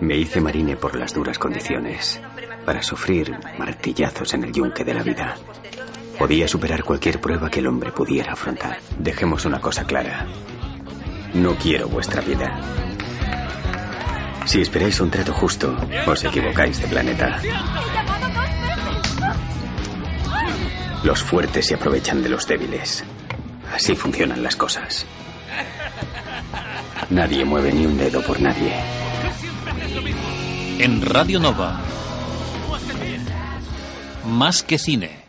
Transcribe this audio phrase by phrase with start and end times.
[0.00, 2.20] Me hice marine por las duras condiciones,
[2.64, 5.36] para sufrir martillazos en el yunque de la vida.
[6.18, 8.78] Podía superar cualquier prueba que el hombre pudiera afrontar.
[8.98, 10.26] Dejemos una cosa clara.
[11.34, 12.58] No quiero vuestra piedad.
[14.46, 17.40] Si esperáis un trato justo, os equivocáis de planeta.
[21.02, 23.04] Los fuertes se aprovechan de los débiles.
[23.74, 25.06] Así funcionan las cosas.
[27.10, 28.72] Nadie mueve ni un dedo por nadie.
[30.78, 31.80] En Radio Nova.
[34.26, 35.24] Más que cine.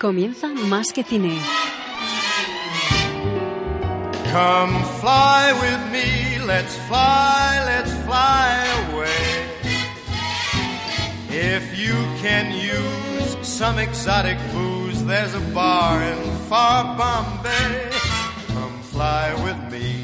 [0.00, 1.40] Comienza Más que Cine.
[4.32, 9.46] Come fly with me, let's fly, let's fly away.
[11.30, 17.90] If you can use some exotic booze, there's a bar in far Bombay.
[18.48, 20.03] Come fly with me,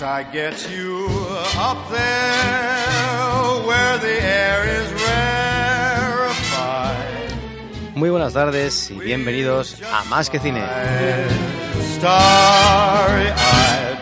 [0.00, 1.08] Once I get you
[1.58, 6.56] up there where the air is rarefied.
[7.94, 10.64] Muy buenas tardes y bienvenidos a Más que Cine.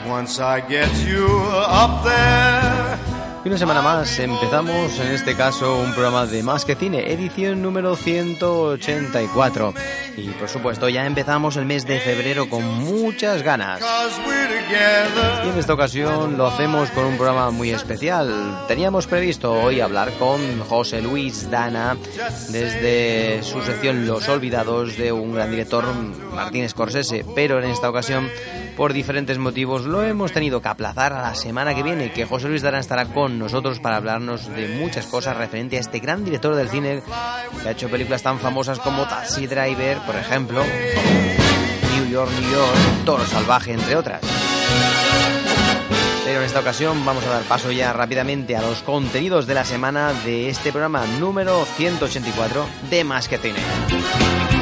[0.08, 1.26] Once I get you
[1.66, 2.96] up there.
[3.44, 7.60] Y una semana más empezamos, en este caso, un programa de Más que Cine, edición
[7.60, 9.74] número 184.
[10.18, 13.80] Y por supuesto, ya empezamos el mes de febrero con muchas ganas.
[15.44, 18.64] Y en esta ocasión lo hacemos con un programa muy especial.
[18.66, 21.96] Teníamos previsto hoy hablar con José Luis Dana
[22.48, 25.84] desde su sección Los Olvidados de un gran director,
[26.34, 28.28] Martín Scorsese, pero en esta ocasión,
[28.76, 32.48] por diferentes motivos, lo hemos tenido que aplazar a la semana que viene, que José
[32.48, 36.56] Luis Dana estará con nosotros para hablarnos de muchas cosas referente a este gran director
[36.56, 37.02] del cine
[37.62, 40.64] que ha hecho películas tan famosas como Taxi Driver, por ejemplo,
[41.94, 44.22] New York, New York, Toro Salvaje, entre otras.
[46.24, 49.66] Pero en esta ocasión vamos a dar paso ya rápidamente a los contenidos de la
[49.66, 54.57] semana de este programa número 184 de Más que Cine.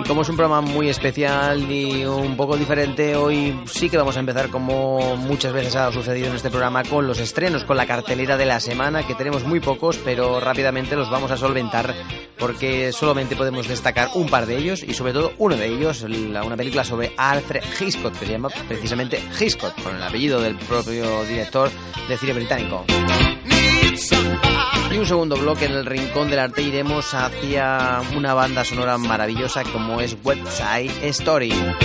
[0.00, 4.16] Y como es un programa muy especial y un poco diferente, hoy sí que vamos
[4.16, 7.86] a empezar como muchas veces ha sucedido en este programa con los estrenos, con la
[7.86, 11.94] cartelera de la semana, que tenemos muy pocos, pero rápidamente los vamos a solventar
[12.38, 16.56] porque solamente podemos destacar un par de ellos y sobre todo uno de ellos, una
[16.56, 21.70] película sobre Alfred Hitchcock, que se llama precisamente Hitchcock, con el apellido del propio director
[22.08, 22.84] de cine británico.
[24.98, 30.00] Un segundo bloque en el rincón del arte iremos hacia una banda sonora maravillosa como
[30.00, 31.52] es Website Story.
[31.52, 31.78] Oh.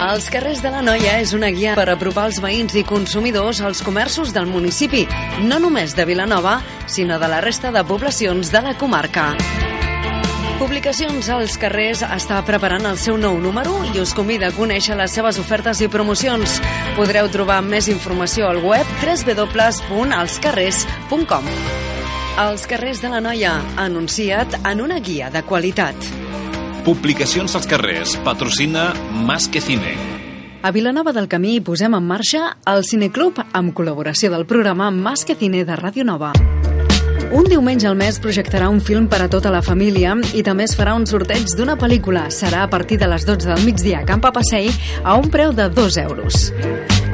[0.00, 3.84] Els carrers de la Noia és una guia per apropar els veïns i consumidors als
[3.84, 5.04] comerços del municipi,
[5.44, 9.36] no només de Vilanova, sinó de la resta de poblacions de la comarca.
[10.56, 15.12] Publicacions als carrers està preparant el seu nou número i us convida a conèixer les
[15.12, 16.60] seves ofertes i promocions.
[16.96, 21.44] Podreu trobar més informació al web www.alscarrers.com.
[22.40, 26.29] Els carrers de la Noia, anunciat en una guia de qualitat.
[26.84, 28.16] Publicacions als carrers.
[28.24, 29.94] Patrocina Más que Cine.
[30.62, 35.36] A Vilanova del Camí posem en marxa el Cineclub amb col·laboració del programa Más que
[35.36, 36.32] Cine de Ràdio Nova.
[37.30, 40.74] Un diumenge al mes projectarà un film per a tota la família i també es
[40.76, 42.26] farà un sorteig d'una pel·lícula.
[42.34, 44.72] Serà a partir de les 12 del migdia a Camp Passeig
[45.04, 46.50] a un preu de 2 euros.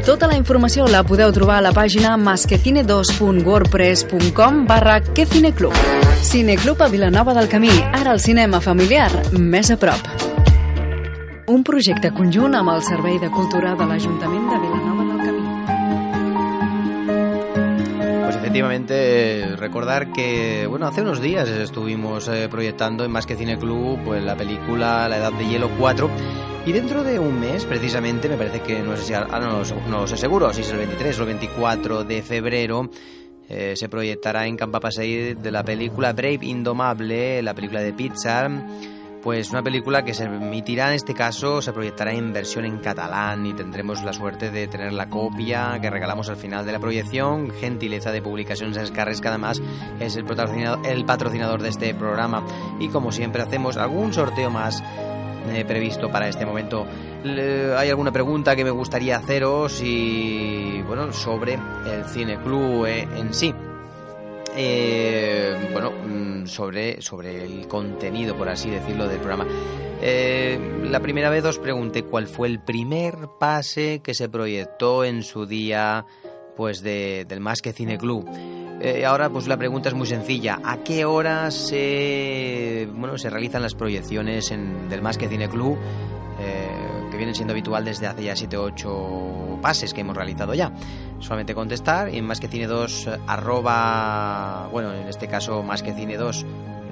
[0.06, 5.74] Tota la informació la podeu trobar a la pàgina masquecine2.wordpress.com barra quecineclub.
[6.22, 9.98] Cineclub a Vilanova del Camí, ara el cinema familiar, més a prop.
[11.50, 14.85] Un projecte conjunt amb el Servei de Cultura de l'Ajuntament de Vilanova
[18.56, 23.98] efectivamente, recordar que, bueno, hace unos días estuvimos eh, proyectando en Más que Cine Club
[24.02, 26.08] pues, la película La Edad de Hielo 4
[26.64, 30.00] y dentro de un mes, precisamente, me parece que no sé si ahora no, no
[30.00, 32.88] lo sé seguro, si es el 23 o el 24 de febrero,
[33.46, 38.50] eh, se proyectará en Campa Passeig de la película Brave Indomable, la película de Pixar,
[39.26, 43.44] pues una película que se emitirá en este caso, se proyectará en versión en catalán
[43.44, 47.50] y tendremos la suerte de tener la copia que regalamos al final de la proyección,
[47.50, 49.60] gentileza de Publicaciones Escarres que además
[49.98, 52.46] es el patrocinador, el patrocinador de este programa
[52.78, 54.80] y como siempre hacemos algún sorteo más
[55.50, 56.86] eh, previsto para este momento.
[57.24, 63.34] Hay alguna pregunta que me gustaría haceros y bueno sobre el cine club eh, en
[63.34, 63.52] sí.
[64.56, 69.46] Eh, bueno, mm, sobre, sobre el contenido, por así decirlo, del programa.
[70.00, 75.22] Eh, la primera vez os pregunté cuál fue el primer pase que se proyectó en
[75.22, 76.06] su día
[76.56, 78.26] pues de, del Más que Cine Club.
[78.80, 80.60] Eh, ahora pues la pregunta es muy sencilla.
[80.64, 85.78] ¿A qué hora se, bueno, se realizan las proyecciones en, del Más que Cine Club?
[86.40, 90.54] eh, que vienen siendo habitual desde hace ya 7 o 8 pases que hemos realizado
[90.54, 90.72] ya.
[91.18, 96.16] Solamente contestar en más que cine 2 arroba, bueno, en este caso más que cine
[96.16, 96.46] 2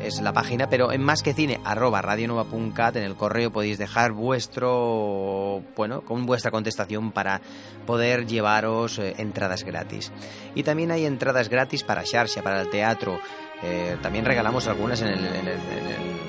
[0.05, 4.12] es la página, pero en más que cine arroba radionova.cat en el correo podéis dejar
[4.12, 7.40] vuestro, bueno, con vuestra contestación para
[7.87, 10.12] poder llevaros eh, entradas gratis.
[10.55, 13.19] Y también hay entradas gratis para Xarxa, para el teatro.
[13.64, 15.16] Eh, también regalamos algunas en,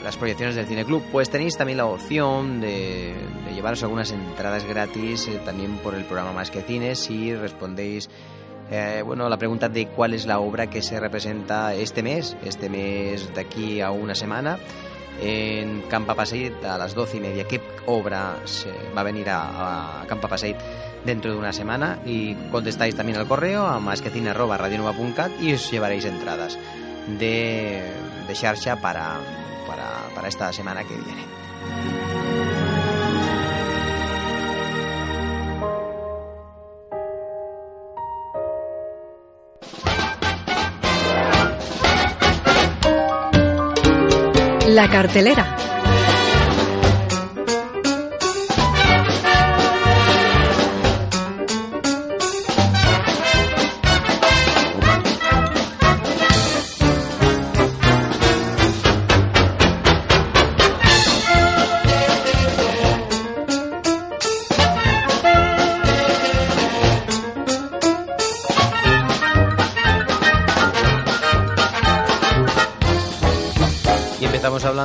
[0.04, 1.04] las proyecciones del Cine Club.
[1.12, 3.13] Pues tenéis también la opción de,
[3.54, 8.10] llevaros algunas entradas gratis eh, también por el programa Más que Cine si respondéis
[8.72, 12.70] eh, bueno, la pregunta de cuál es la obra que se representa este mes, este
[12.70, 14.58] mes de aquí a una semana,
[15.22, 17.44] en Campa Passeig a las doce y media.
[17.44, 20.56] ¿Qué obra se va a venir a, a Campa Passeig
[21.06, 22.00] dentro de una semana?
[22.06, 26.58] Y contestáis también al correo a masquecine.radionova.cat y os llevaréis entradas
[27.08, 27.84] de,
[28.28, 28.36] de
[28.82, 29.20] para,
[29.68, 31.26] para, para esta semana que viene.
[44.68, 45.75] La cartelera.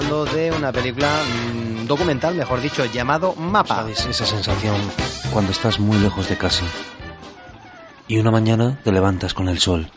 [0.00, 3.76] Hablando de una película mm, documental, mejor dicho, llamado Mapa.
[3.76, 4.76] ¿Sabes esa sensación
[5.30, 6.64] cuando estás muy lejos de casa?
[8.08, 9.90] Y una mañana te levantas con el sol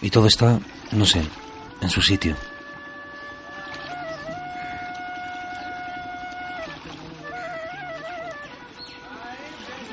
[0.00, 0.58] Y todo está,
[0.92, 1.22] no sé,
[1.82, 2.36] en su sitio.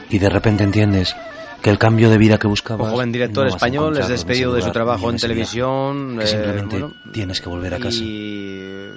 [0.10, 1.14] Y de repente entiendes
[1.62, 2.88] que el cambio de vida que buscabas.
[2.88, 6.18] Un joven director no español es despedido de su trabajo en televisión.
[6.18, 8.00] que eh, simplemente bueno, tienes que volver a casa.
[8.02, 8.90] Y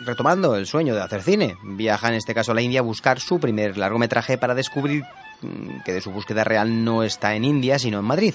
[0.00, 3.20] retomando el sueño de hacer cine, viaja en este caso a la India a buscar
[3.20, 5.04] su primer largometraje para descubrir
[5.42, 8.34] mm, que de su búsqueda real no está en India, sino en Madrid.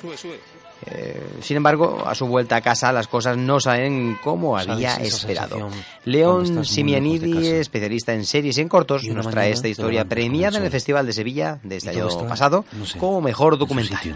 [0.85, 4.95] Eh, sin embargo, a su vuelta a casa las cosas no salen como ¿Sabes había
[4.95, 5.49] esa esperado.
[5.55, 7.61] sensación cuando León estás muy Simianidi, lejos de casa?
[7.61, 10.71] especialista en series y en cortos, Y nos trae esta historia premiada en el.
[10.71, 14.15] Festival de Sevilla de este año está, pasado no sé, como mejor documental.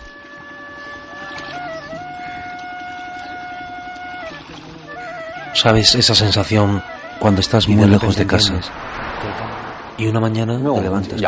[5.54, 6.82] ¿Sabes esa sensación
[7.20, 8.60] cuando estás muy lejos de casa?
[9.98, 11.22] Y una mañana te levantas.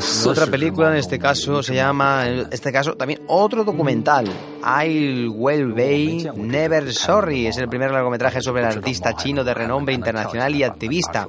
[0.00, 0.32] Sol.
[0.32, 4.26] Otra película en este caso se llama, en este caso también otro documental,
[4.62, 7.46] I'll Well Bay Never Sorry.
[7.46, 11.28] Es el primer largometraje sobre el artista chino de renombre internacional y activista,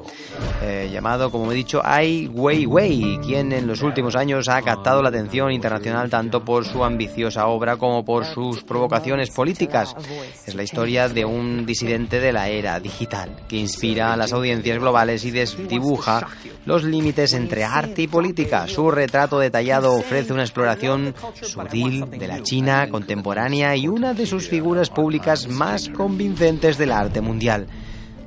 [0.61, 5.09] eh, llamado, como he dicho, Ai Weiwei, quien en los últimos años ha captado la
[5.09, 9.95] atención internacional tanto por su ambiciosa obra como por sus provocaciones políticas.
[10.45, 14.79] Es la historia de un disidente de la era digital que inspira a las audiencias
[14.79, 16.27] globales y desdibuja
[16.65, 18.67] los límites entre arte y política.
[18.67, 24.47] Su retrato detallado ofrece una exploración sutil de la China contemporánea y una de sus
[24.47, 27.67] figuras públicas más convincentes del arte mundial.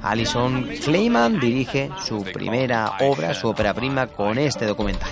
[0.03, 5.11] Alison Kleiman dirige su primera obra, su ópera prima, con este documental.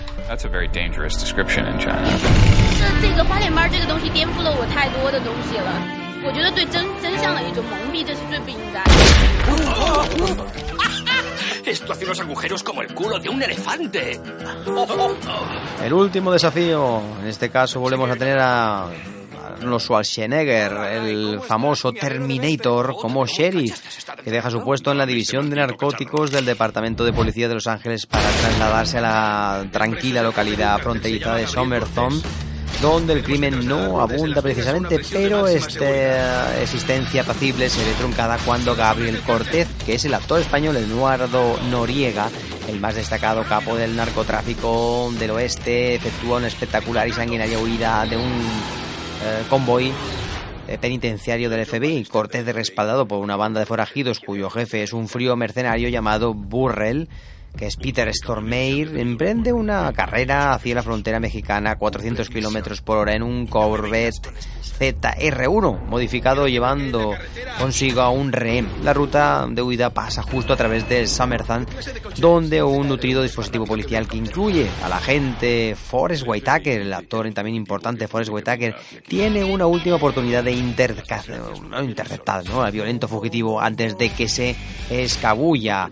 [11.68, 14.18] Esto hace unos agujeros como el culo de un elefante.
[15.84, 18.86] El último desafío, en este caso volvemos a tener a
[19.58, 23.80] Arnold Schwarzenegger, el famoso Terminator, como sheriff,
[24.24, 27.66] que deja su puesto en la división de narcóticos del Departamento de Policía de Los
[27.66, 32.22] Ángeles para trasladarse a la tranquila localidad fronteriza de Somerton,
[32.80, 39.20] donde el crimen no abunda precisamente, pero esta existencia apacible se ve truncada cuando Gabriel
[39.22, 42.30] Cortez, que es el actor español Eduardo Noriega,
[42.68, 48.16] el más destacado capo del narcotráfico del oeste, efectúa una espectacular y sanguinaria huida de
[48.16, 49.92] un eh, convoy
[50.68, 52.04] eh, penitenciario del FBI.
[52.04, 56.34] Cortez es respaldado por una banda de forajidos cuyo jefe es un frío mercenario llamado
[56.34, 57.08] Burrell,
[57.58, 62.98] que es Peter Stormare, emprende una carrera hacia la frontera mexicana a 400 kilómetros por
[62.98, 64.30] hora en un Corvette
[64.78, 67.14] ZR1, modificado llevando
[67.58, 68.68] consigo a un rehén.
[68.84, 71.66] La ruta de huida pasa justo a través de Summertham,
[72.16, 78.06] donde un nutrido dispositivo policial que incluye al agente Forrest Whitaker, el actor también importante
[78.06, 78.76] Forrest Whitaker,
[79.08, 81.24] tiene una última oportunidad de interceptar
[82.46, 82.62] ¿no?
[82.62, 84.54] al violento fugitivo antes de que se
[84.90, 85.90] escabulla.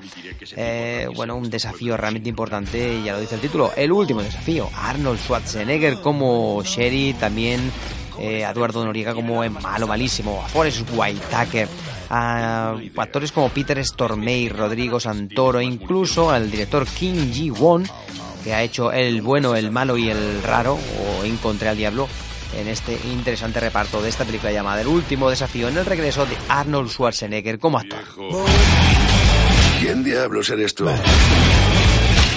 [0.56, 4.70] Eh, bueno, un desafío realmente importante, ya lo dice el título, el último desafío.
[4.74, 7.72] Arnold Schwarzenegger como Sherry, también
[8.18, 11.68] eh, Eduardo Noriega como en malo, malísimo, a Forrest Whitaker,
[12.10, 17.84] a actores como Peter Stormare, Rodrigo Santoro, incluso al director Kim Ji-won,
[18.44, 22.08] que ha hecho el bueno, el malo y el raro, o Encontré al Diablo,
[22.56, 26.36] en este interesante reparto de esta película llamada El último desafío en el regreso de
[26.48, 28.04] Arnold Schwarzenegger como actor.
[29.96, 30.86] ¿Quién diablos eres tú?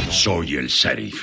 [0.09, 1.21] Soy el sheriff.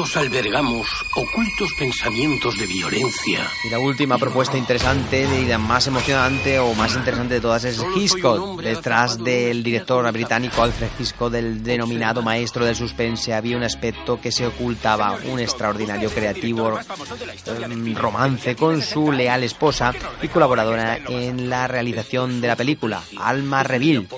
[0.00, 3.46] Todos albergamos ocultos pensamientos de violencia.
[3.66, 7.84] Y la última propuesta interesante y la más emocionante o más interesante de todas es
[7.94, 8.62] Hitchcock.
[8.62, 14.32] Detrás del director británico Alfred Hitchcock, del denominado maestro del suspense, había un aspecto que
[14.32, 19.92] se ocultaba, un extraordinario creativo eh, romance con su leal esposa
[20.22, 24.08] y colaboradora en la realización de la película, Alma Reville.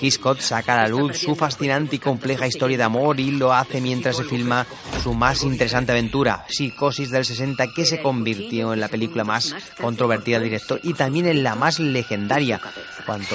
[0.00, 3.80] Hitchcock saca a la luz su fascinante y compleja historia de amor y lo hace
[3.80, 4.64] mientras se filma
[5.02, 10.38] su más interesante aventura, Psicosis del 60, que se convirtió en la película más controvertida
[10.38, 12.60] del director y también en la más legendaria.
[13.06, 13.34] Cuanto,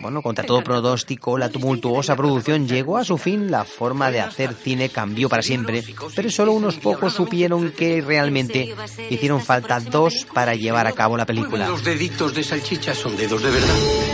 [0.00, 4.54] bueno, contra todo pronóstico, la tumultuosa producción llegó a su fin, la forma de hacer
[4.54, 5.82] cine cambió para siempre,
[6.14, 8.74] pero solo unos pocos supieron que realmente
[9.10, 11.68] hicieron falta dos para llevar a cabo la película.
[11.68, 14.13] Los deditos de salchicha son dedos de verdad.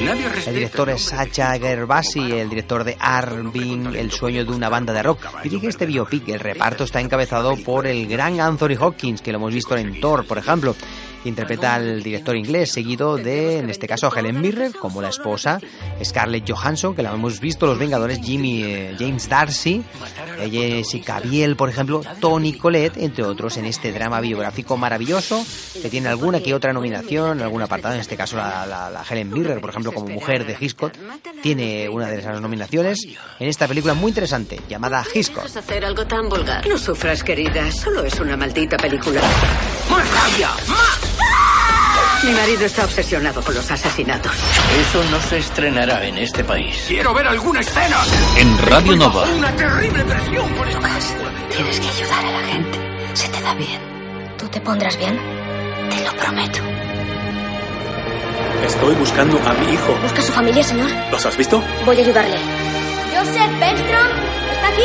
[0.00, 5.02] El director es Sacha Gervasi, el director de Arvin, El sueño de una banda de
[5.02, 5.20] rock.
[5.42, 9.52] Que este biopic, el reparto está encabezado por el gran Anthony Hopkins, que lo hemos
[9.52, 10.76] visto en Thor, por ejemplo.
[11.24, 15.60] Interpreta al director inglés, seguido de, en este caso, Helen Mirren como la esposa,
[16.02, 19.82] Scarlett Johansson, que la hemos visto, Los Vengadores, Jimmy, eh, James Darcy,
[20.38, 25.44] eh, Jessica Biel, por ejemplo, Tony Collette, entre otros, en este drama biográfico maravilloso,
[25.82, 29.30] que tiene alguna que otra nominación, algún apartado, en este caso la, la- la Helen
[29.32, 30.92] Mirren, por ejemplo, como mujer de Hitchcock,
[31.42, 33.06] tiene una de esas nominaciones
[33.38, 35.44] en esta película muy interesante, llamada Hitchcock.
[35.44, 36.66] Hacer algo tan vulgar.
[36.66, 37.70] No sufras, querida.
[37.72, 39.20] Solo es una maldita película.
[39.90, 40.50] ¡Más rabia!
[40.68, 41.08] ¡Más!
[42.24, 44.32] Mi marido está obsesionado con los asesinatos.
[44.80, 46.76] Eso no se estrenará en este país.
[46.88, 48.02] ¡Quiero ver alguna escena!
[48.36, 49.24] En Radio Nova.
[49.36, 50.98] Una terrible presión por esta
[51.48, 52.78] Tienes que ayudar a la gente.
[53.14, 53.80] Se te da bien.
[54.36, 55.16] ¿Tú te pondrás bien?
[55.90, 56.87] Te lo prometo.
[58.64, 59.94] Estoy buscando a mi hijo.
[60.02, 60.90] ¿Busca su familia, señor?
[61.10, 61.62] ¿Los has visto?
[61.84, 62.36] Voy a ayudarle.
[63.14, 64.06] Joseph Benstrom,
[64.52, 64.82] ¿está aquí?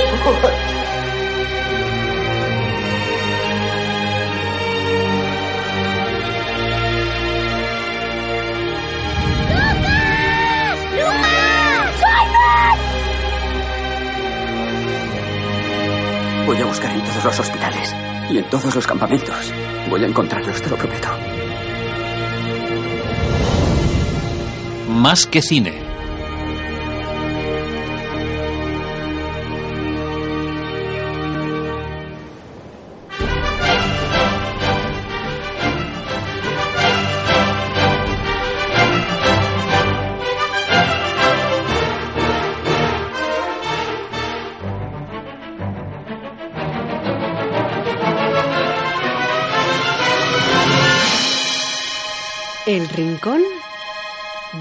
[16.46, 17.96] Voy a buscar en todos los hospitales
[18.30, 19.54] y en todos los campamentos.
[19.90, 21.33] Voy a encontrarlos, te lo prometo.
[25.04, 25.83] Más que cine.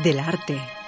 [0.03, 0.82] Del arte.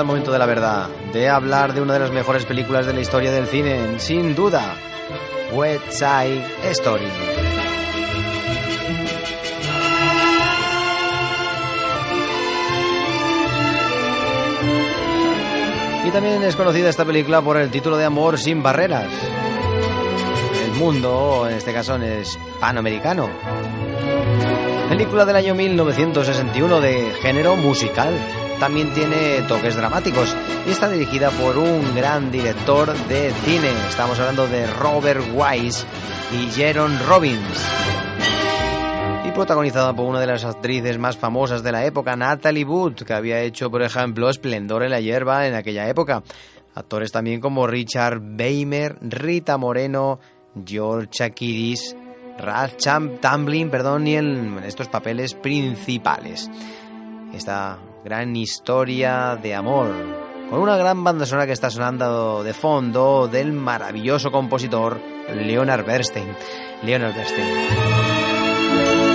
[0.00, 3.00] Llega momento de la verdad, de hablar de una de las mejores películas de la
[3.00, 4.74] historia del cine, sin duda,
[5.52, 7.04] West Side Story.
[16.06, 19.12] Y también es conocida esta película por el título de Amor sin barreras.
[20.64, 23.28] El mundo, en este caso, es panamericano.
[24.88, 28.14] Película del año 1961 de género musical.
[28.60, 30.36] También tiene toques dramáticos
[30.68, 33.70] y está dirigida por un gran director de cine.
[33.88, 35.86] Estamos hablando de Robert Wise
[36.30, 37.66] y Jaron Robbins.
[39.26, 43.14] Y protagonizada por una de las actrices más famosas de la época, Natalie Wood, que
[43.14, 46.22] había hecho, por ejemplo, Esplendor en la hierba en aquella época.
[46.74, 50.20] Actores también como Richard Weimer, Rita Moreno,
[50.66, 51.96] George Chakiris,
[52.38, 56.50] Ralph Champ Tamblyn, perdón, y en estos papeles principales.
[57.32, 59.88] Esta gran historia de amor,
[60.48, 65.00] con una gran banda sonora que está sonando de fondo del maravilloso compositor
[65.34, 66.28] Leonard Bernstein.
[66.82, 69.09] Leonard Bernstein.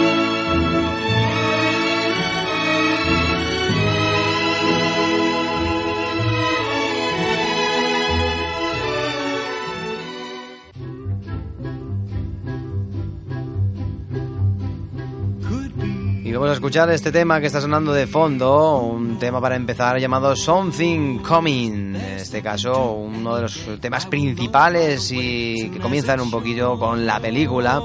[16.39, 20.35] Vamos a escuchar este tema que está sonando de fondo, un tema para empezar llamado
[20.35, 21.95] Something Coming.
[21.95, 27.19] En este caso, uno de los temas principales y que comienzan un poquillo con la
[27.19, 27.81] película.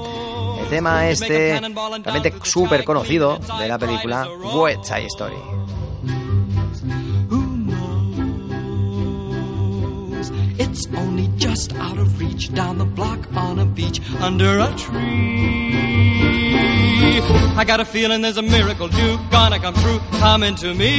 [0.59, 5.35] El tema este, realmente súper conocido de la película West Side Story.
[10.95, 15.71] Only just out of reach down the block on a beach under a tree.
[17.55, 20.95] I got a feeling there's a miracle due, gonna come true, coming to me.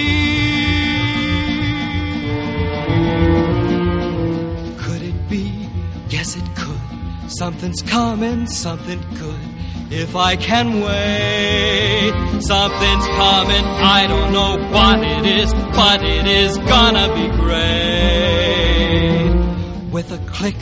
[4.78, 5.68] Could it be?
[6.08, 6.80] Yes, it could.
[7.28, 9.40] Something's coming, something good.
[9.90, 13.64] If I can wait, something's coming.
[13.64, 18.11] I don't know what it is, but it is gonna be great.
[20.02, 20.56] With a click,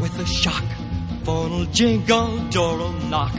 [0.00, 0.64] with a shock.
[1.22, 3.32] Phone'll jingle, door'll knock.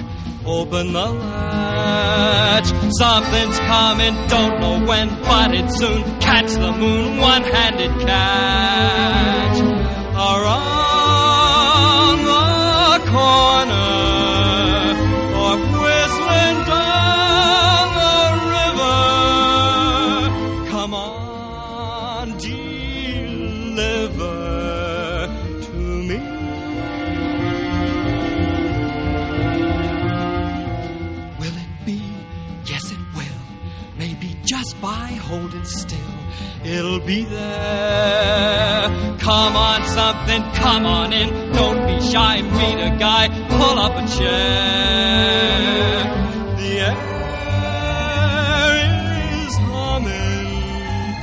[0.46, 2.68] Open the latch.
[2.98, 6.04] Something's coming, don't know when, but it soon.
[6.22, 9.60] Catch the moon, one-handed catch.
[10.30, 11.04] Around
[12.32, 13.93] the corner,
[37.06, 38.90] be there.
[39.20, 41.52] Come on, something, come on in.
[41.54, 46.04] Don't be shy, meet a guy, pull up a chair.
[46.58, 46.98] The air
[49.46, 51.16] is humming,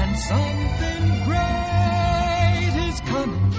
[0.00, 3.52] and something great is coming.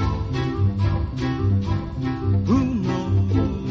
[2.45, 3.69] Who knows?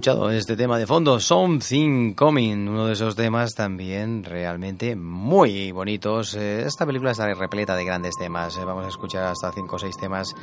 [0.00, 6.34] Escuchado este tema de fondo, Something Coming, uno de esos temas también realmente muy bonitos.
[6.36, 9.78] Eh, Esta película está repleta de grandes temas, eh, vamos a escuchar hasta cinco o
[9.78, 10.34] seis temas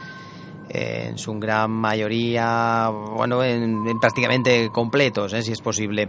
[0.69, 6.07] en su gran mayoría, bueno, en, en prácticamente completos, eh, si es posible.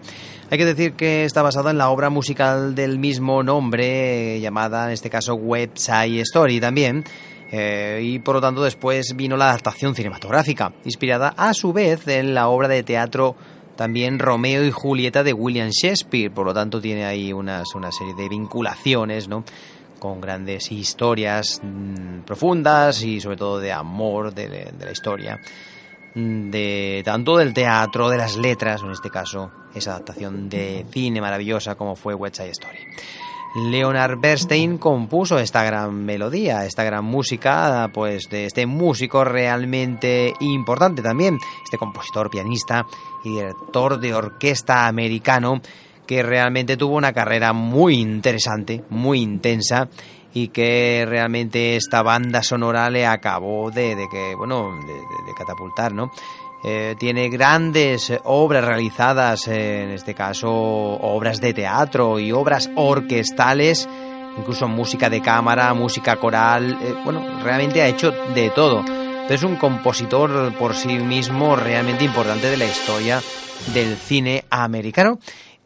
[0.51, 4.89] Hay que decir que está basada en la obra musical del mismo nombre, eh, llamada
[4.89, 7.03] en este caso Website Story también.
[7.51, 12.35] Eh, y por lo tanto después vino la adaptación cinematográfica, inspirada a su vez en
[12.35, 13.37] la obra de teatro
[13.75, 18.15] también Romeo y Julieta de William Shakespeare, por lo tanto tiene ahí unas, una serie
[18.15, 19.45] de vinculaciones, ¿no?
[19.99, 25.41] con grandes historias mm, profundas y sobre todo de amor de, de la historia
[26.15, 31.21] mm, de tanto del teatro, de las letras, en este caso esa adaptación de cine
[31.21, 32.79] maravillosa como fue West Side Story.
[33.55, 41.03] Leonard Bernstein compuso esta gran melodía, esta gran música, pues de este músico realmente importante
[41.03, 42.85] también, este compositor, pianista
[43.25, 45.61] y director de orquesta americano
[46.07, 49.89] que realmente tuvo una carrera muy interesante, muy intensa
[50.33, 55.35] y que realmente esta banda sonora le acabó de, de que, bueno, de, de- de
[55.37, 56.11] catapultar, ¿no?
[56.65, 62.69] Eh, tiene grandes eh, obras realizadas, eh, en este caso obras de teatro y obras
[62.75, 63.89] orquestales,
[64.37, 68.85] incluso música de cámara, música coral, bueno, realmente ha hecho de todo.
[69.29, 73.21] Es un compositor por sí mismo realmente importante de la historia
[73.73, 75.19] del cine americano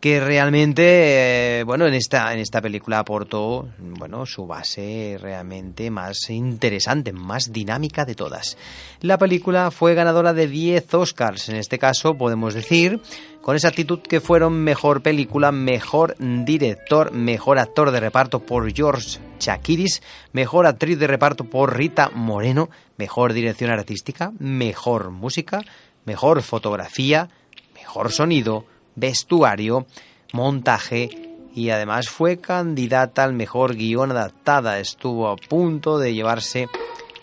[0.02, 6.28] que realmente eh, bueno en esta en esta película aportó bueno su base realmente más
[6.28, 8.58] interesante más dinámica de todas.
[9.00, 13.00] La película fue ganadora de 10 Oscars en este caso podemos decir
[13.42, 19.20] con esa actitud que fueron mejor película mejor director mejor actor de reparto por George
[19.38, 25.60] Chakiris mejor actriz de reparto por Rita Moreno mejor dirección artística mejor música
[26.04, 27.28] mejor fotografía
[27.76, 29.86] mejor sonido vestuario,
[30.32, 31.10] montaje
[31.54, 34.78] y además fue candidata al mejor guion adaptada.
[34.78, 36.68] Estuvo a punto de llevarse,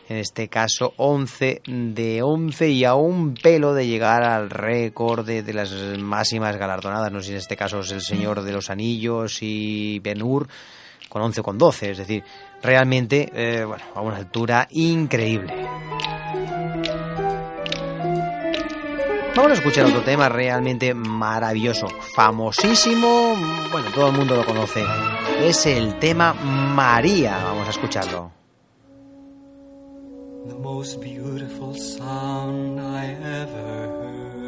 [0.07, 5.53] en este caso, 11 de 11 y a un pelo de llegar al récord de,
[5.53, 7.11] las máximas galardonadas.
[7.11, 10.47] No sé si en este caso es El Señor de los Anillos y Ben Hur
[11.09, 11.91] con 11 o con 12.
[11.91, 12.23] Es decir,
[12.61, 15.53] realmente, eh, bueno, a una altura increíble.
[19.35, 23.35] Vamos a escuchar otro tema realmente maravilloso, famosísimo,
[23.71, 24.83] bueno, todo el mundo lo conoce.
[25.41, 27.37] Es el tema María.
[27.43, 28.31] Vamos a escucharlo.
[30.47, 34.38] The most beautiful sound I ever heard.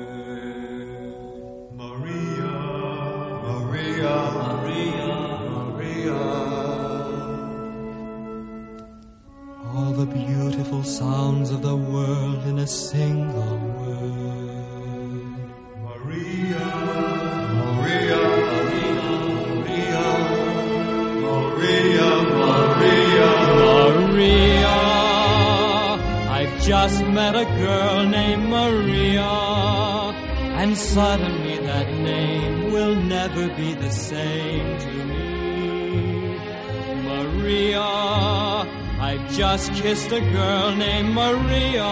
[39.36, 41.84] Just kissed a girl named Maria,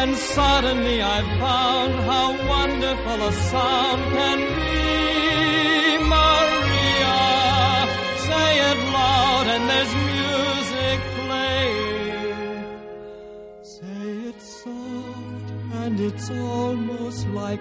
[0.00, 5.98] and suddenly I've found how wonderful a sound can be.
[6.14, 7.18] Maria,
[8.28, 12.64] say it loud, and there's music playing.
[13.62, 15.48] Say it soft,
[15.82, 17.60] and it's almost like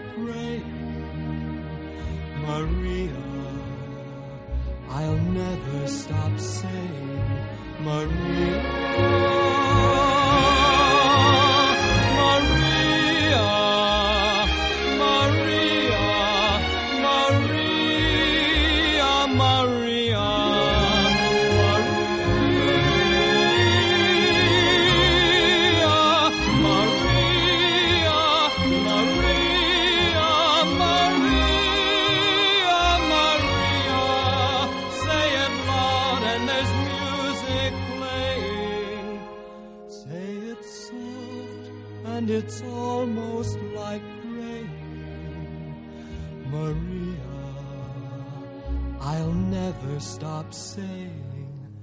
[50.02, 51.78] stop saying,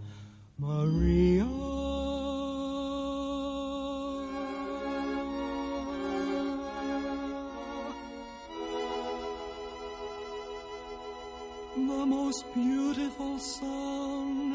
[0.58, 1.44] Maria.
[11.76, 14.52] The most beautiful song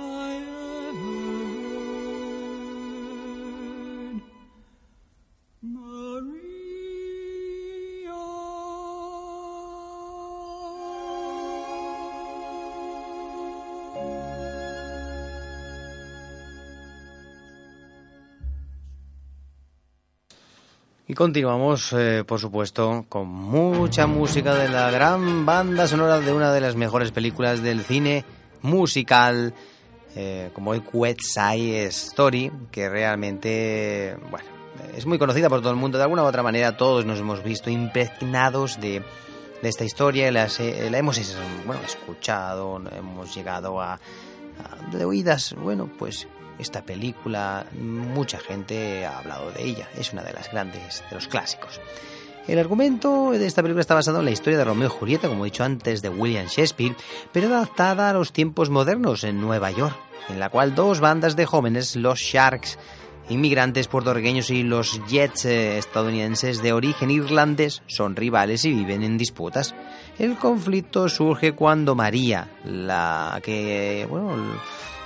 [21.13, 26.51] Y continuamos, eh, por supuesto, con mucha música de la gran banda sonora de una
[26.51, 28.25] de las mejores películas del cine
[28.63, 29.53] musical,
[30.15, 34.47] eh, como el Wet Side Story, que realmente, bueno,
[34.97, 35.99] es muy conocida por todo el mundo.
[35.99, 39.03] De alguna u otra manera, todos nos hemos visto impregnados de,
[39.61, 41.21] de esta historia, eh, la hemos
[41.67, 46.27] bueno, escuchado, hemos llegado a, a de oídas, bueno, pues
[46.59, 51.27] esta película, mucha gente ha hablado de ella, es una de las grandes, de los
[51.27, 51.79] clásicos.
[52.47, 55.45] El argumento de esta película está basado en la historia de Romeo y Julieta, como
[55.45, 56.95] he dicho antes, de William Shakespeare,
[57.31, 59.95] pero adaptada a los tiempos modernos en Nueva York,
[60.27, 62.77] en la cual dos bandas de jóvenes, los Sharks,
[63.29, 69.17] inmigrantes puertorriqueños y los Jets eh, estadounidenses de origen irlandés, son rivales y viven en
[69.17, 69.73] disputas.
[70.19, 74.35] El conflicto surge cuando María, la que, bueno,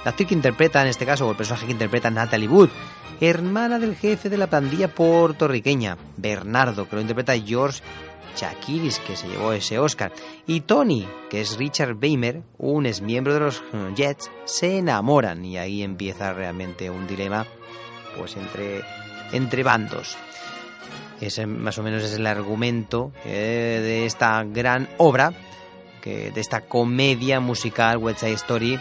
[0.07, 2.69] la actriz que interpreta en este caso, o el personaje que interpreta Natalie Wood,
[3.19, 7.81] hermana del jefe de la pandilla puertorriqueña, Bernardo, que lo interpreta George
[8.33, 10.13] Chakiris, que se llevó ese Oscar,
[10.45, 13.61] y Tony, que es Richard Weimer, un ex miembro de los
[13.97, 17.45] Jets, se enamoran y ahí empieza realmente un dilema
[18.17, 18.83] pues entre,
[19.33, 20.15] entre bandos.
[21.19, 25.33] Ese más o menos es el argumento eh, de esta gran obra,
[26.01, 28.79] que, de esta comedia musical West Side Story,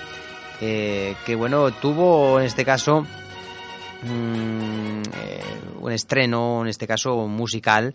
[0.61, 3.03] eh, que bueno, tuvo en este caso
[4.03, 5.42] mm, eh,
[5.81, 7.95] un estreno, en este caso musical,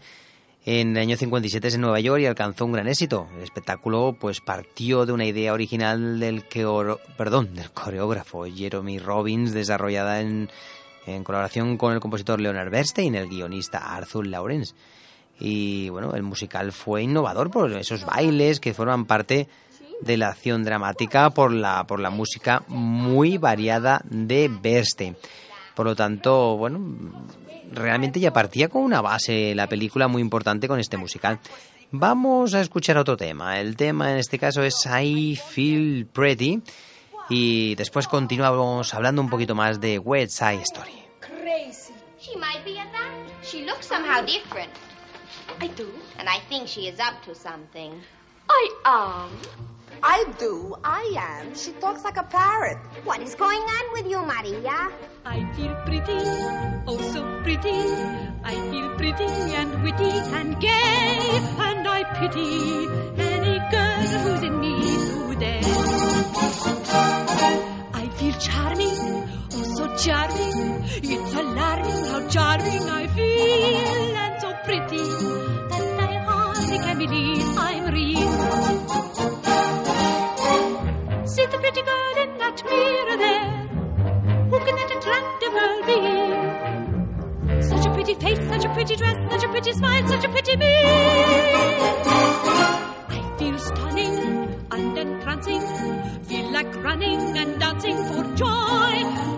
[0.65, 3.27] en el año 57 en Nueva York y alcanzó un gran éxito.
[3.35, 9.53] El espectáculo pues partió de una idea original del, queo- perdón, del coreógrafo Jeremy Robbins,
[9.53, 10.49] desarrollada en,
[11.07, 14.75] en colaboración con el compositor Leonard Bernstein el guionista Arthur Lawrence.
[15.39, 19.47] Y bueno, el musical fue innovador por esos bailes que forman parte
[20.01, 25.15] de la acción dramática por la, por la música muy variada de Bernstein.
[25.75, 26.79] Por lo tanto, bueno,
[27.71, 31.39] realmente ya partía con una base la película muy importante con este musical.
[31.91, 33.59] Vamos a escuchar otro tema.
[33.59, 36.61] El tema en este caso es I Feel Pretty.
[37.29, 40.91] Y después continuamos hablando un poquito más de West Side Story.
[41.19, 41.93] Crazy.
[42.19, 43.11] She might be at that.
[43.43, 44.71] She looks somehow different.
[45.61, 45.87] I do.
[46.17, 47.91] And I think she is up to something.
[48.53, 49.29] I am.
[50.03, 50.75] I do.
[50.83, 51.55] I am.
[51.55, 52.77] She talks like a parrot.
[53.03, 54.89] What is going on with you, Maria?
[55.23, 56.21] I feel pretty,
[56.87, 57.79] oh so pretty.
[58.43, 61.19] I feel pretty and witty and gay,
[61.67, 62.51] and I pity
[63.29, 65.61] any girl who's in need today.
[68.01, 68.99] I feel charming,
[69.53, 70.57] oh so charming.
[71.13, 75.05] It's alarming how charming I feel, and so pretty
[75.71, 78.40] that I hardly can believe I'm real.
[82.51, 83.45] That mirror there.
[84.49, 85.99] Who can that attractive girl be?
[87.63, 90.55] Such a pretty face, such a pretty dress, such a pretty smile, such a pretty
[90.57, 90.73] me.
[93.09, 95.61] I feel stunning and entrancing,
[96.23, 99.30] feel like running and dancing for joy,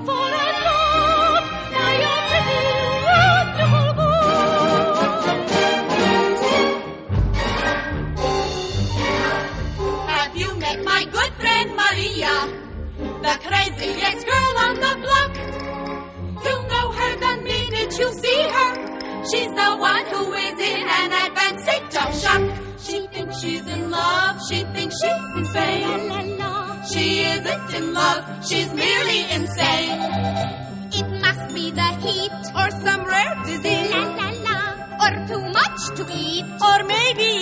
[13.23, 15.33] the craziest girl on the block.
[16.47, 18.71] You know her the minute you see her.
[19.29, 22.43] She's the one who is in an advanced state of shock.
[22.85, 26.11] She thinks she's in love, she thinks she's insane.
[26.91, 27.05] She
[27.35, 29.99] isn't in love, she's merely insane.
[30.99, 33.93] It must be the heat or some rare disease.
[35.03, 36.45] Or too much to eat.
[36.69, 37.32] Or maybe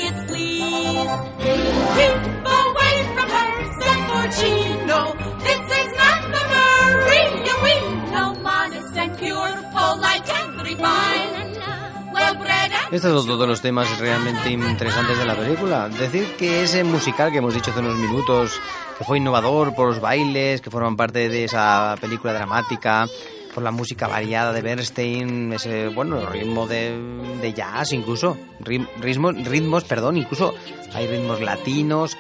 [12.92, 15.88] Estos son todos los temas realmente interesantes de la película.
[15.88, 18.60] Decir que ese musical que hemos dicho hace unos minutos,
[18.98, 23.08] que fue innovador por los bailes, que forman parte de esa película dramática,
[23.54, 26.98] por la música variada de Bernstein, ese, bueno, ritmo de,
[27.42, 30.54] de jazz incluso, ritmos, ritmos, perdón, incluso
[30.94, 32.18] hay ritmos latinos,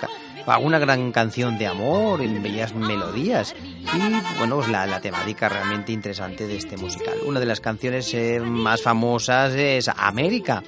[0.47, 3.55] alguna gran canción de amor, en bellas melodías
[3.93, 7.13] y bueno, pues la, la temática realmente interesante de este musical.
[7.25, 10.63] Una de las canciones eh, más famosas es América,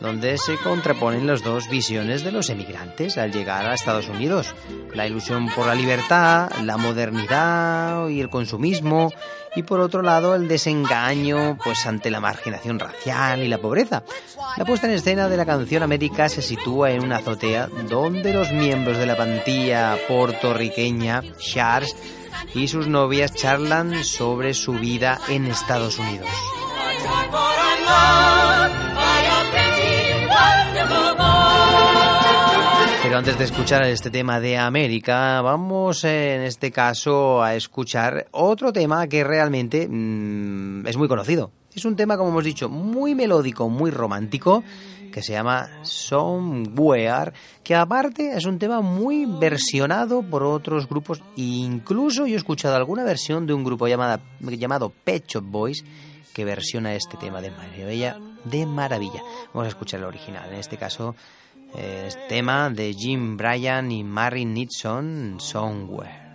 [0.00, 4.54] donde se contraponen las dos visiones de los emigrantes al llegar a Estados Unidos.
[4.94, 9.12] La ilusión por la libertad, la modernidad y el consumismo,
[9.54, 14.02] y por otro lado el desengaño pues ante la marginación racial y la pobreza.
[14.56, 18.52] La puesta en escena de la canción América se sitúa en una azotea donde los
[18.52, 21.96] miembros de la plantilla puertorriqueña Sharks
[22.54, 26.28] y sus novias charlan sobre su vida en Estados Unidos.
[33.02, 38.26] Pero antes de escuchar este tema de América, vamos eh, en este caso a escuchar
[38.32, 41.52] otro tema que realmente mm, es muy conocido.
[41.74, 44.64] Es un tema, como hemos dicho, muy melódico, muy romántico,
[45.12, 51.22] que se llama Somewhere, que aparte es un tema muy versionado por otros grupos.
[51.36, 55.84] Incluso yo he escuchado alguna versión de un grupo llamada, llamado Pet Shop Boys
[56.36, 59.22] que versiona este tema de maravilla, de maravilla.
[59.52, 61.14] Vamos a escuchar el original, en este caso
[61.74, 66.25] eh, es tema de Jim Bryan y Mary Nixon, Somewhere.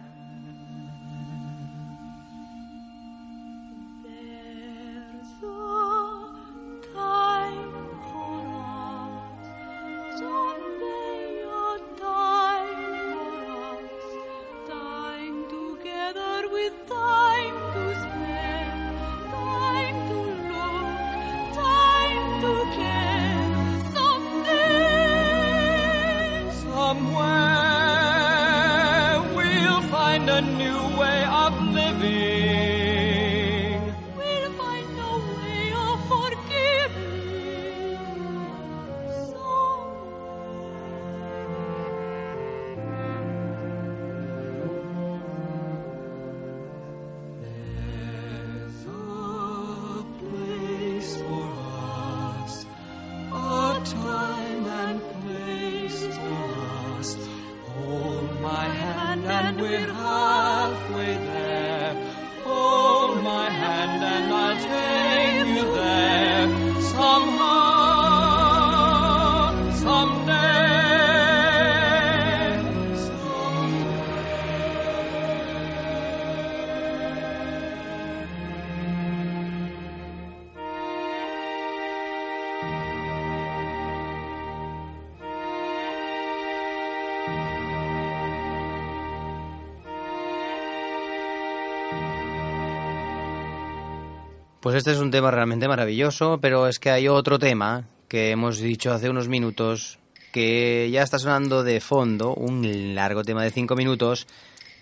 [94.61, 98.59] Pues este es un tema realmente maravilloso, pero es que hay otro tema que hemos
[98.59, 99.97] dicho hace unos minutos
[100.31, 104.27] que ya está sonando de fondo, un largo tema de cinco minutos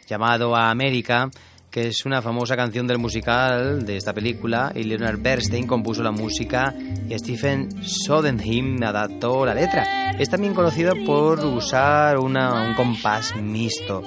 [0.06, 1.32] llamado A América,
[1.72, 6.12] que es una famosa canción del musical de esta película y Leonard Bernstein compuso la
[6.12, 6.76] música
[7.08, 10.12] y Stephen Sondheim adaptó la letra.
[10.20, 12.36] Es también conocido por usar un
[12.76, 14.04] compás mixto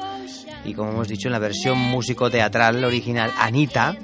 [0.66, 3.96] y como hemos dicho en la versión músico-teatral original Anita,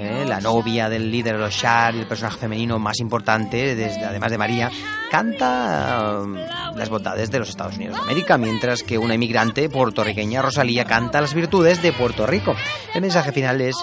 [0.00, 0.24] ¿eh?
[0.26, 4.30] la novia del líder de los Shar y el personaje femenino más importante, desde, además
[4.30, 4.70] de María,
[5.10, 10.42] canta eh, las bondades de los Estados Unidos de América, mientras que una inmigrante puertorriqueña,
[10.42, 12.54] Rosalía, canta las virtudes de Puerto Rico.
[12.94, 13.76] El mensaje final es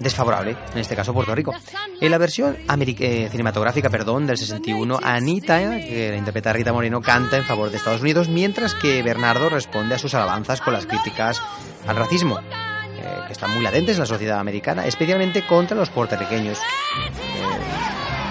[0.00, 1.52] desfavorable, en este caso Puerto Rico.
[2.00, 7.36] En la versión eh, cinematográfica perdón, del 61, Anita, que la interpreta Rita Moreno, canta
[7.36, 11.40] en favor de Estados Unidos, mientras que Bernardo responde a sus alabanzas con las críticas
[11.86, 12.40] al racismo
[13.04, 16.58] eh, que están muy latentes en la sociedad americana, especialmente contra los puertorriqueños.
[16.58, 16.62] Eh,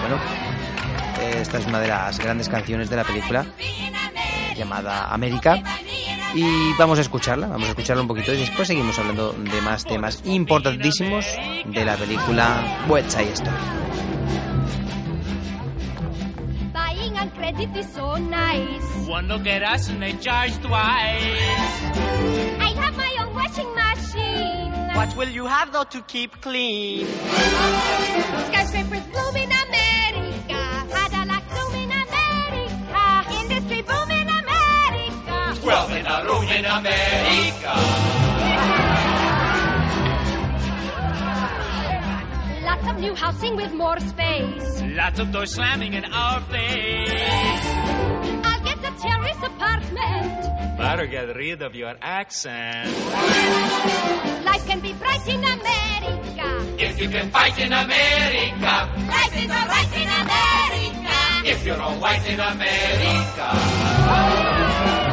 [0.00, 0.18] bueno,
[1.40, 5.62] esta es una de las grandes canciones de la película eh, llamada América.
[6.34, 9.84] Y vamos a escucharla, vamos a escucharla un poquito y después seguimos hablando de más
[9.84, 11.24] temas importantísimos
[11.66, 13.56] de la película West Side Story.
[16.72, 19.08] Buying a credit is so nice.
[19.08, 21.38] One look at us and they charge twice.
[22.58, 24.63] I have my own washing machine.
[24.94, 27.06] What will you have though to keep clean?
[28.48, 30.60] Skyscrapers bloom in America.
[30.94, 33.04] Cadillac bloom in America.
[33.40, 35.60] Industry boom in America.
[35.60, 37.74] Twelve in a room in America.
[42.64, 44.82] Lots of new housing with more space.
[44.82, 47.66] Lots of doors slamming in our face.
[48.46, 50.63] I'll get a terrace apartment.
[50.76, 52.90] Better get rid of your accent.
[54.44, 56.66] Life can be bright in America.
[56.78, 58.90] If you can fight in America.
[59.06, 61.14] Life is alright in America.
[61.46, 63.50] If you're all white in America.
[63.54, 65.03] America.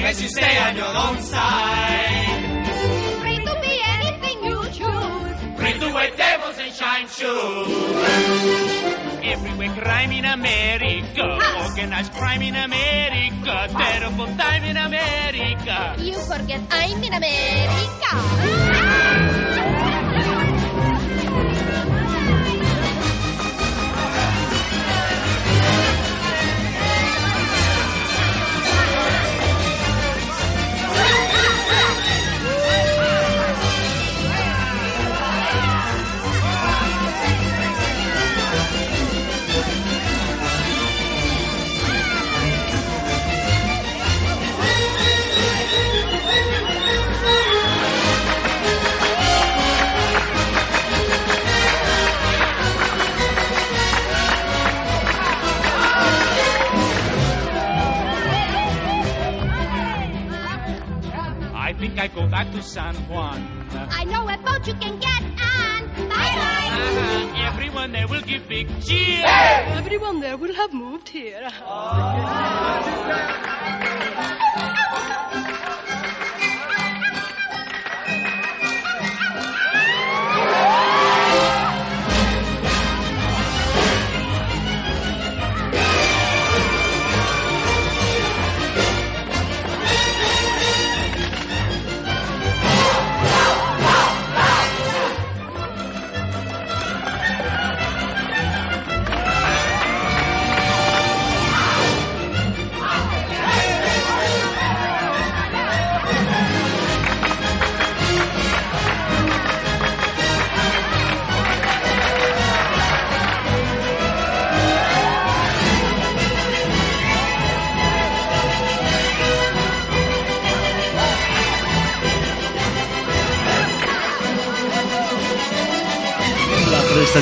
[0.00, 2.40] Long as you stay on your own side.
[3.20, 5.36] Free to be anything you choose.
[5.60, 7.68] Free to wear devils and shine shoes.
[9.22, 11.36] Everywhere crime in America.
[11.38, 11.68] Ah.
[11.68, 13.52] Organized crime in America.
[13.52, 13.76] Ah.
[13.76, 15.94] Terrible time in America.
[15.98, 18.10] You forget I'm in America.
[18.80, 19.49] I
[62.20, 63.40] go back to San Juan.
[63.72, 65.86] I know a boat you can get on.
[66.08, 66.68] Bye bye.
[66.76, 67.48] Uh-huh.
[67.48, 69.24] Everyone there will give big cheers.
[69.24, 71.40] Everyone there will have moved here.
[71.42, 71.50] La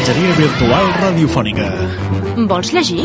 [0.09, 1.67] prestatgeria virtual radiofònica.
[2.49, 3.05] Vols llegir?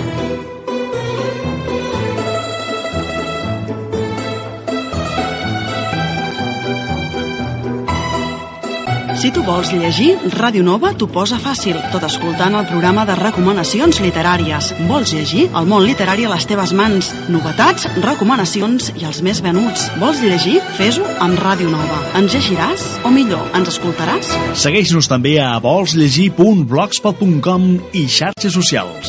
[9.46, 14.64] Vols llegir, Ràdio Nova t'ho posa fàcil, tot escoltant el programa de recomanacions literàries.
[14.90, 15.44] Vols llegir?
[15.58, 17.06] El món literari a les teves mans.
[17.34, 19.82] Novetats, recomanacions i els més venuts.
[20.02, 20.58] Vols llegir?
[20.78, 21.98] Fes-ho amb Ràdio Nova.
[22.20, 22.82] Ens llegiràs?
[23.04, 24.26] O millor, ens escoltaràs?
[24.66, 27.64] Segueix-nos també a volsllegir.blogspot.com
[28.00, 29.08] i xarxes socials.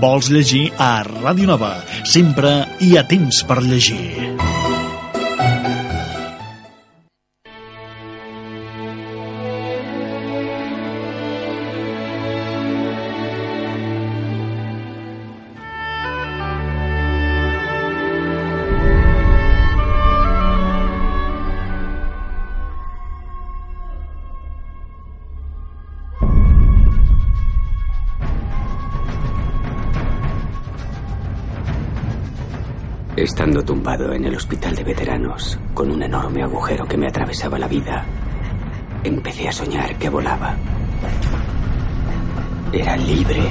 [0.00, 1.72] Vols llegir a Ràdio Nova.
[2.08, 2.50] Sempre
[2.80, 4.19] hi ha temps per llegir.
[33.20, 37.68] Estando tumbado en el hospital de veteranos, con un enorme agujero que me atravesaba la
[37.68, 38.02] vida,
[39.04, 40.56] empecé a soñar que volaba.
[42.72, 43.42] Era libre.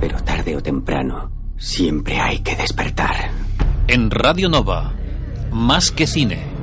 [0.00, 1.30] Pero tarde temprano.
[1.56, 3.30] Siempre hay que despertar.
[3.86, 4.92] En Radio Nova,
[5.52, 6.53] más que cine.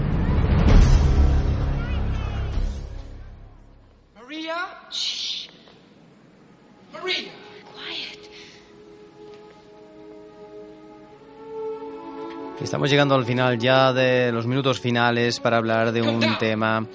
[12.62, 16.86] Estamos llegando al final ya de los minutos finales para hablar de un tema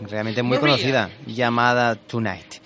[0.00, 2.63] realmente muy conocida llamada Tonight.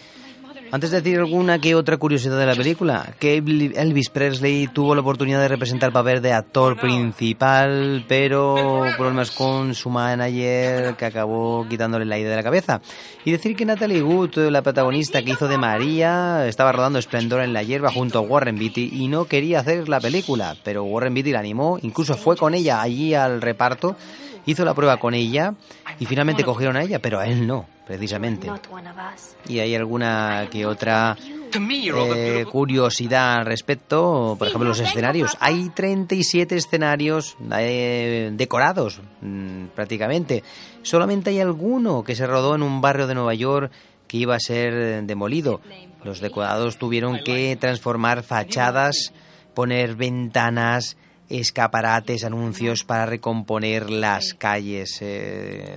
[0.71, 5.01] Antes de decir alguna que otra curiosidad de la película, que Elvis Presley tuvo la
[5.01, 11.67] oportunidad de representar el papel de actor principal, pero problemas con su manager que acabó
[11.71, 12.83] quitándole la idea de la cabeza.
[13.25, 17.55] Y decir que Natalie Wood, la protagonista que hizo de María, estaba rodando Esplendor en
[17.55, 21.33] la hierba junto a Warren Beatty y no quería hacer la película, pero Warren Beatty
[21.33, 23.97] la animó, incluso fue con ella allí al reparto,
[24.45, 25.55] hizo la prueba con ella
[25.99, 28.49] y finalmente cogieron a ella, pero a él no precisamente.
[29.49, 31.17] Y hay alguna que otra
[31.51, 35.39] eh, curiosidad al respecto, por ejemplo, los escenarios.
[35.41, 40.45] Hay 37 escenarios eh, decorados, mm, prácticamente.
[40.83, 43.73] Solamente hay alguno que se rodó en un barrio de Nueva York
[44.07, 45.63] que iba a ser demolido.
[46.05, 49.15] Los decorados tuvieron que transformar fachadas,
[49.55, 50.99] poner ventanas,
[51.29, 54.99] escaparates, anuncios para recomponer las calles.
[55.01, 55.77] Eh,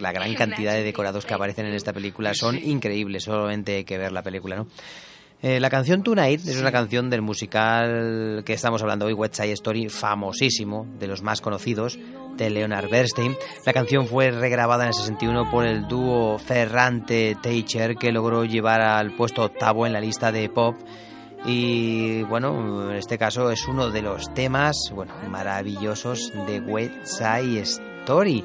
[0.00, 3.98] la gran cantidad de decorados que aparecen en esta película son increíbles, solamente hay que
[3.98, 4.66] ver la película, ¿no?
[5.42, 9.52] Eh, la canción Tonight es una canción del musical que estamos hablando hoy, West Side
[9.52, 11.98] Story, famosísimo, de los más conocidos,
[12.36, 13.34] de Leonard Bernstein.
[13.64, 18.82] La canción fue regrabada en el 61 por el dúo Ferrante Teicher, que logró llevar
[18.82, 20.76] al puesto octavo en la lista de pop
[21.44, 27.60] y bueno, en este caso es uno de los temas bueno, maravillosos de West Side
[27.60, 28.44] Story.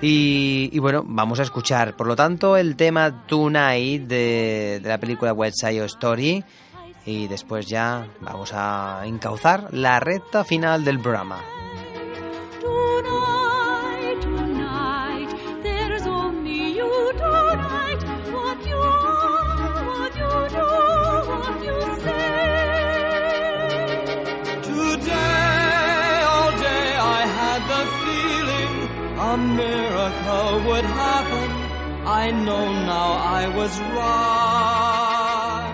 [0.00, 4.98] Y, y, bueno, vamos a escuchar, por lo tanto, el tema Tonight de, de la
[4.98, 6.44] película West Side Story.
[7.06, 11.40] Y después ya vamos a encauzar la recta final del programa.
[29.36, 31.50] A miracle would happen.
[32.22, 33.10] I know now
[33.40, 35.72] I was right.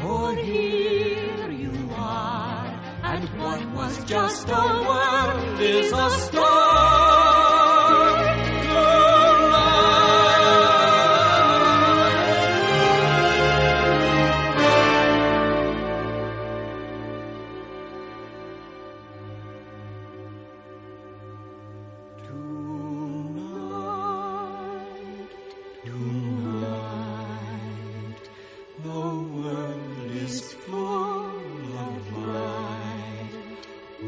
[0.00, 2.66] For here you are,
[3.10, 7.05] and what was just a word is a start.
[28.84, 31.30] The world is full
[31.78, 33.30] of light,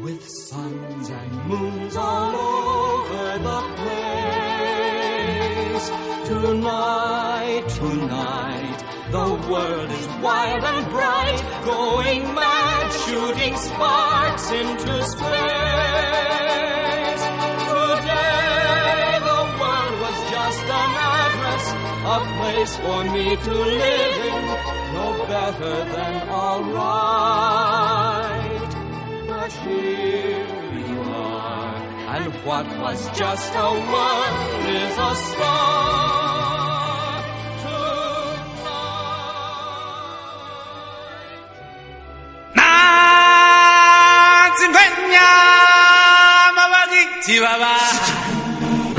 [0.03, 4.69] with suns and moons all over the place.
[6.27, 15.19] Tonight, tonight, the world is wild and bright, going mad, shooting sparks into space.
[17.73, 21.65] Today, the world was just an address,
[22.05, 24.28] a place for me to live in,
[25.29, 26.71] better than alright.
[29.27, 30.47] But here
[30.89, 31.75] you are,
[32.15, 34.33] and what was just a word
[34.81, 35.89] is a start.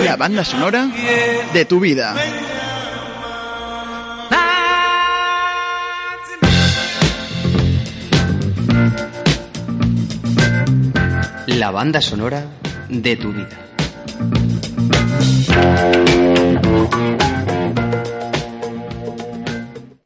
[0.04, 0.88] La banda sonora
[1.52, 2.14] de tu vida.
[11.60, 12.46] La banda sonora
[12.88, 13.58] de tu vida.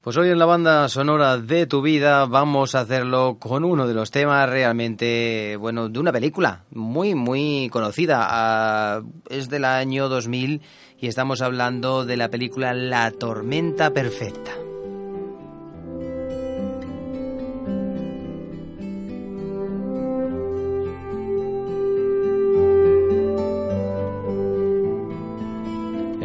[0.01, 3.95] Pues hoy en la banda sonora de tu vida vamos a hacerlo con uno de
[3.95, 8.27] los temas realmente, bueno, de una película muy, muy conocida.
[8.29, 10.61] Ah, es del año 2000
[10.99, 14.51] y estamos hablando de la película La Tormenta Perfecta.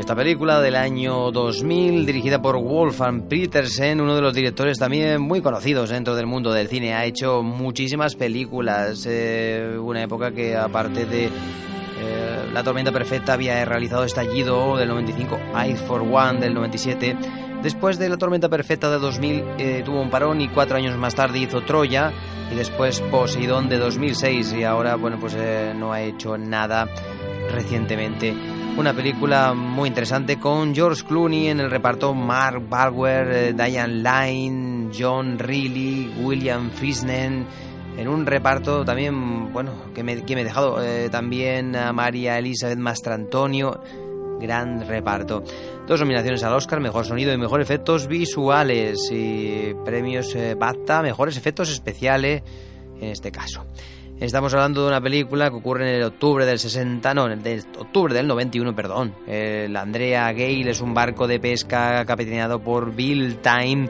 [0.10, 5.39] Esta película del año 2000, dirigida por Wolfgang Petersen, uno de los directores también muy
[5.39, 9.05] conocidos dentro del mundo del cine, ha hecho muchísimas películas.
[9.07, 11.30] Eh, una época que aparte de eh,
[12.51, 17.16] La Tormenta Perfecta había realizado Estallido del 95, Eye for One del 97,
[17.62, 21.14] Después de La Tormenta Perfecta de 2000 eh, tuvo un parón y cuatro años más
[21.14, 22.12] tarde hizo Troya
[22.51, 26.88] y después Poseidón de 2006 y ahora bueno pues eh, no ha hecho nada
[27.51, 28.34] recientemente.
[28.80, 34.90] Una película muy interesante con George Clooney en el reparto, Mark Barwer, eh, Diane Lyne,
[34.98, 37.46] John Reilly, William Friesen
[37.98, 40.78] en un reparto también, bueno, que me, que me he dejado
[41.12, 43.82] también a María Elizabeth Mastrantonio,
[44.40, 45.44] gran reparto.
[45.86, 49.10] Dos nominaciones al Oscar, mejor sonido y mejor efectos visuales.
[49.12, 52.44] Y premios eh, BAFTA, mejores efectos especiales
[53.02, 53.66] en este caso.
[54.20, 57.64] Estamos hablando de una película que ocurre en el octubre del 60, no, en el
[57.78, 59.14] octubre del 91, perdón.
[59.26, 63.88] El Andrea Gale es un barco de pesca capitaneado por Bill Time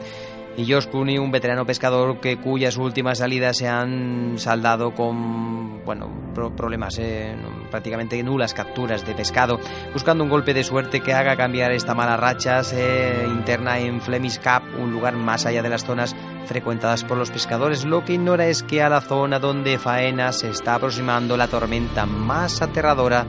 [0.56, 6.20] y Josh Clooney, un veterano pescador que cuyas últimas salidas se han saldado con bueno
[6.56, 7.34] problemas, eh,
[7.70, 9.58] prácticamente nulas capturas de pescado,
[9.92, 14.38] buscando un golpe de suerte que haga cambiar esta mala racha se interna en Flemish
[14.38, 16.14] Cap, un lugar más allá de las zonas
[16.46, 17.84] frecuentadas por los pescadores.
[17.84, 22.06] Lo que ignora es que a la zona donde faena se está aproximando la tormenta
[22.06, 23.26] más aterradora,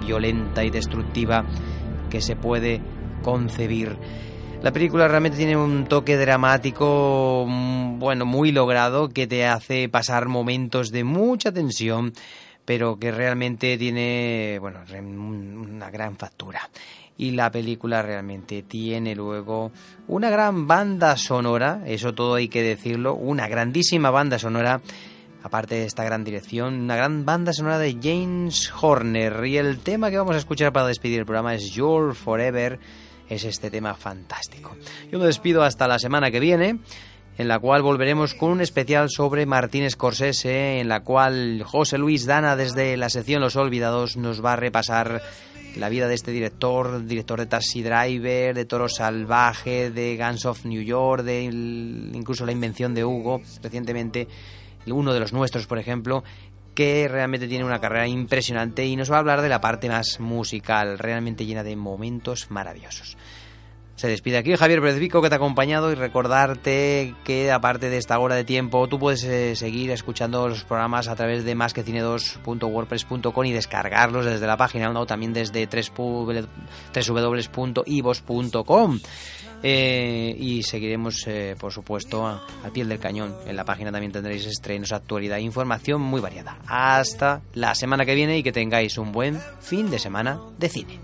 [0.00, 1.44] violenta y destructiva
[2.10, 2.80] que se puede
[3.22, 3.98] concebir.
[4.64, 10.26] La película realmente tiene un toque dramático, mm, bueno, muy logrado, que te hace pasar
[10.26, 12.14] momentos de mucha tensión,
[12.64, 16.70] pero que realmente tiene, bueno, una gran factura.
[17.18, 19.70] Y la película realmente tiene luego
[20.08, 24.80] una gran banda sonora, eso todo hay que decirlo, una grandísima banda sonora
[25.42, 29.44] aparte de esta gran dirección, una gran banda sonora de James Horner.
[29.44, 32.80] Y el tema que vamos a escuchar para despedir el programa es Your Forever
[33.34, 34.76] es este tema fantástico.
[35.10, 36.78] Yo me despido hasta la semana que viene
[37.36, 42.26] en la cual volveremos con un especial sobre Martín Scorsese, en la cual José Luis
[42.26, 45.20] Dana desde la sección Los Olvidados nos va a repasar
[45.76, 50.64] la vida de este director, director de Taxi Driver, de Toro Salvaje, de Guns of
[50.64, 54.28] New York, de incluso la invención de Hugo, recientemente
[54.86, 56.22] uno de los nuestros, por ejemplo,
[56.74, 60.20] que realmente tiene una carrera impresionante y nos va a hablar de la parte más
[60.20, 63.16] musical, realmente llena de momentos maravillosos.
[63.96, 68.18] Se despide aquí Javier Pérez que te ha acompañado y recordarte que aparte de esta
[68.18, 73.52] hora de tiempo tú puedes eh, seguir escuchando los programas a través de masquecine2.wordpress.com y
[73.52, 76.30] descargarlos desde la página o también desde www.ivos.com.
[79.66, 83.34] Eh, y seguiremos, eh, por supuesto, al pie del cañón.
[83.46, 86.58] En la página también tendréis estrenos, actualidad e información muy variada.
[86.66, 90.98] Hasta la semana que viene y que tengáis un buen fin de semana de cine.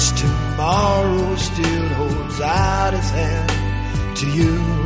[0.00, 4.79] Yes, tomorrow still holds out its hand to you.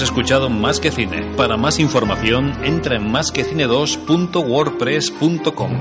[0.00, 1.34] Has escuchado Más que Cine.
[1.36, 5.72] Para más información, entra en másquecine2.wordpress.com.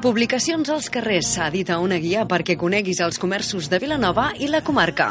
[0.00, 5.10] Publicacions als carrers s'edita una guia perquè coneguis els comerços de Vilanova i la comarca.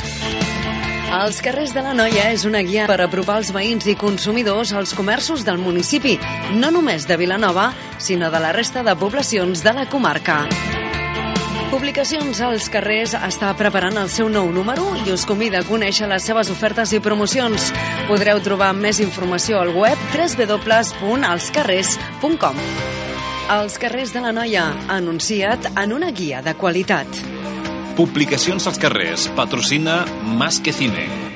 [1.12, 4.95] Els carrers de la Noia és una guia per apropar els veïns i consumidors als
[4.95, 6.16] comerços del municipi,
[6.55, 10.47] no només de Vilanova, sinó de la resta de poblacions de la comarca.
[11.68, 16.24] Publicacions als carrers està preparant el seu nou número i us convida a conèixer les
[16.24, 17.74] seves ofertes i promocions.
[18.07, 22.55] Podreu trobar més informació al web www.alscarrers.com.
[23.51, 27.30] Els carrers de la Noia, anunciat en una guia de qualitat.
[28.02, 29.28] Publicacions als carrers.
[29.36, 31.30] Patrocina Más que Cine.